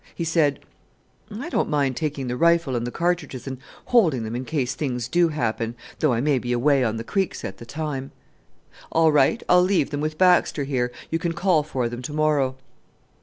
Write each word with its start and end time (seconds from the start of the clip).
He 0.15 0.23
said, 0.23 0.61
"I 1.29 1.49
don't 1.49 1.69
mind 1.69 1.95
taking 1.95 2.25
the 2.27 2.35
rifle 2.35 2.75
and 2.75 2.87
the 2.87 2.91
cartridges 2.91 3.45
and 3.45 3.59
holding 3.85 4.23
them 4.23 4.35
in 4.35 4.45
case 4.45 4.73
things 4.73 5.07
do 5.07 5.27
happen 5.27 5.75
though 5.99 6.11
I 6.11 6.19
may 6.21 6.39
be 6.39 6.51
away 6.53 6.83
on 6.83 6.97
the 6.97 7.03
creeks 7.03 7.45
at 7.45 7.57
the 7.59 7.67
time." 7.67 8.09
"All 8.91 9.11
right, 9.11 9.43
I 9.47 9.57
leave 9.59 9.91
them 9.91 10.01
with 10.01 10.17
Baxter 10.17 10.63
here; 10.63 10.91
you 11.11 11.19
can 11.19 11.33
call 11.33 11.61
for 11.61 11.87
them 11.87 12.01
to 12.01 12.13
morrow." 12.13 12.55